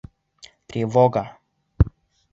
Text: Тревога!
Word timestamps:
Тревога! 0.67 1.23